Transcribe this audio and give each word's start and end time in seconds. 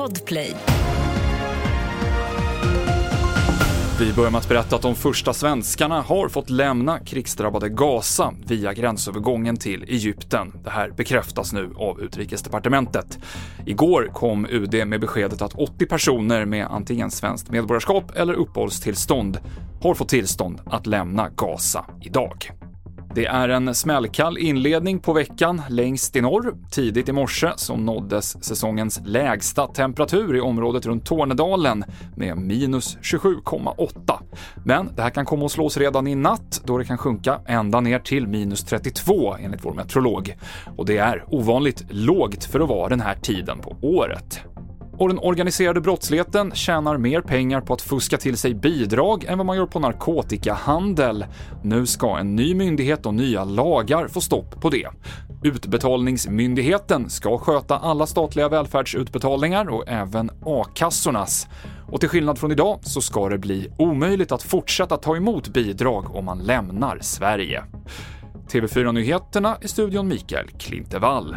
Podplay. 0.00 0.54
Vi 3.98 4.12
börjar 4.12 4.30
med 4.30 4.38
att 4.38 4.48
berätta 4.48 4.76
att 4.76 4.82
de 4.82 4.94
första 4.94 5.32
svenskarna 5.32 6.00
har 6.00 6.28
fått 6.28 6.50
lämna 6.50 6.98
krigsdrabbade 6.98 7.68
Gaza 7.68 8.34
via 8.46 8.72
gränsövergången 8.72 9.56
till 9.56 9.82
Egypten. 9.82 10.52
Det 10.64 10.70
här 10.70 10.90
bekräftas 10.90 11.52
nu 11.52 11.72
av 11.76 12.00
utrikesdepartementet. 12.00 13.18
Igår 13.66 14.10
kom 14.12 14.46
UD 14.46 14.88
med 14.88 15.00
beskedet 15.00 15.42
att 15.42 15.54
80 15.54 15.86
personer 15.86 16.44
med 16.44 16.66
antingen 16.66 17.10
svenskt 17.10 17.50
medborgarskap 17.50 18.16
eller 18.16 18.34
uppehållstillstånd 18.34 19.38
har 19.82 19.94
fått 19.94 20.08
tillstånd 20.08 20.60
att 20.66 20.86
lämna 20.86 21.28
Gaza 21.36 21.86
idag. 22.02 22.50
Det 23.14 23.26
är 23.26 23.48
en 23.48 23.74
smällkall 23.74 24.38
inledning 24.38 24.98
på 24.98 25.12
veckan 25.12 25.62
längst 25.68 26.16
i 26.16 26.20
norr. 26.20 26.54
Tidigt 26.70 27.08
i 27.08 27.12
morse 27.12 27.52
så 27.56 27.76
nåddes 27.76 28.44
säsongens 28.44 29.00
lägsta 29.04 29.66
temperatur 29.66 30.36
i 30.36 30.40
området 30.40 30.86
runt 30.86 31.06
Tornedalen 31.06 31.84
med 32.16 32.36
minus 32.36 32.98
27,8. 33.02 34.18
Men 34.64 34.90
det 34.96 35.02
här 35.02 35.10
kan 35.10 35.24
komma 35.24 35.46
att 35.46 35.52
slås 35.52 35.76
redan 35.76 36.06
i 36.06 36.14
natt 36.14 36.62
då 36.64 36.78
det 36.78 36.84
kan 36.84 36.98
sjunka 36.98 37.40
ända 37.46 37.80
ner 37.80 37.98
till 37.98 38.26
minus 38.26 38.64
32 38.64 39.36
enligt 39.40 39.64
vår 39.64 39.74
meteorolog. 39.74 40.36
Och 40.76 40.86
det 40.86 40.98
är 40.98 41.24
ovanligt 41.26 41.84
lågt 41.88 42.44
för 42.44 42.60
att 42.60 42.68
vara 42.68 42.88
den 42.88 43.00
här 43.00 43.14
tiden 43.14 43.58
på 43.58 43.76
året. 43.82 44.40
Och 45.00 45.08
den 45.08 45.18
organiserade 45.18 45.80
brottsligheten 45.80 46.50
tjänar 46.54 46.98
mer 46.98 47.20
pengar 47.20 47.60
på 47.60 47.74
att 47.74 47.82
fuska 47.82 48.16
till 48.16 48.36
sig 48.36 48.54
bidrag 48.54 49.24
än 49.24 49.38
vad 49.38 49.46
man 49.46 49.56
gör 49.56 49.66
på 49.66 49.78
narkotikahandel. 49.78 51.24
Nu 51.62 51.86
ska 51.86 52.18
en 52.18 52.36
ny 52.36 52.54
myndighet 52.54 53.06
och 53.06 53.14
nya 53.14 53.44
lagar 53.44 54.08
få 54.08 54.20
stopp 54.20 54.60
på 54.60 54.70
det. 54.70 54.88
Utbetalningsmyndigheten 55.42 57.10
ska 57.10 57.38
sköta 57.38 57.78
alla 57.78 58.06
statliga 58.06 58.48
välfärdsutbetalningar 58.48 59.68
och 59.68 59.84
även 59.88 60.30
a-kassornas. 60.46 61.48
Och 61.92 62.00
till 62.00 62.08
skillnad 62.08 62.38
från 62.38 62.52
idag 62.52 62.78
så 62.82 63.00
ska 63.00 63.28
det 63.28 63.38
bli 63.38 63.68
omöjligt 63.78 64.32
att 64.32 64.42
fortsätta 64.42 64.96
ta 64.96 65.16
emot 65.16 65.48
bidrag 65.48 66.16
om 66.16 66.24
man 66.24 66.38
lämnar 66.38 66.98
Sverige. 67.00 67.64
TV4-nyheterna 68.52 69.56
i 69.62 69.68
studion 69.68 70.08
Mikael 70.08 70.48
Klintevall. 70.58 71.36